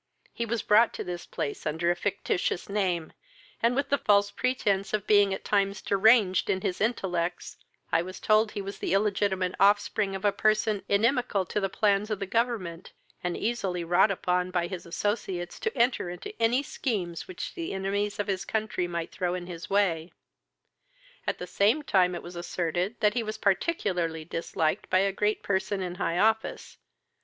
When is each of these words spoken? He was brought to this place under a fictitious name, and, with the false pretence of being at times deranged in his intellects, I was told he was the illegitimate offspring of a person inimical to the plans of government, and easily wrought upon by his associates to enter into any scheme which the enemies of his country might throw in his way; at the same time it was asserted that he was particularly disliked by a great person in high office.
He 0.33 0.47
was 0.47 0.63
brought 0.63 0.95
to 0.95 1.03
this 1.03 1.27
place 1.27 1.67
under 1.67 1.91
a 1.91 1.95
fictitious 1.95 2.67
name, 2.67 3.13
and, 3.61 3.75
with 3.75 3.89
the 3.89 3.99
false 3.99 4.31
pretence 4.31 4.95
of 4.95 5.05
being 5.05 5.31
at 5.31 5.45
times 5.45 5.79
deranged 5.79 6.49
in 6.49 6.61
his 6.61 6.81
intellects, 6.81 7.55
I 7.91 8.01
was 8.01 8.19
told 8.19 8.51
he 8.53 8.63
was 8.63 8.79
the 8.79 8.93
illegitimate 8.95 9.53
offspring 9.59 10.15
of 10.15 10.25
a 10.25 10.31
person 10.31 10.81
inimical 10.89 11.45
to 11.45 11.59
the 11.59 11.69
plans 11.69 12.09
of 12.09 12.27
government, 12.31 12.93
and 13.23 13.37
easily 13.37 13.83
wrought 13.83 14.09
upon 14.09 14.49
by 14.49 14.65
his 14.65 14.87
associates 14.87 15.59
to 15.59 15.77
enter 15.77 16.09
into 16.09 16.33
any 16.41 16.63
scheme 16.63 17.13
which 17.27 17.53
the 17.53 17.71
enemies 17.71 18.17
of 18.17 18.25
his 18.25 18.43
country 18.43 18.87
might 18.87 19.11
throw 19.11 19.35
in 19.35 19.45
his 19.45 19.69
way; 19.69 20.11
at 21.27 21.37
the 21.37 21.45
same 21.45 21.83
time 21.83 22.15
it 22.15 22.23
was 22.23 22.35
asserted 22.35 22.95
that 23.01 23.13
he 23.13 23.21
was 23.21 23.37
particularly 23.37 24.25
disliked 24.25 24.89
by 24.89 24.97
a 24.97 25.11
great 25.13 25.43
person 25.43 25.79
in 25.79 25.93
high 26.01 26.17
office. 26.17 26.79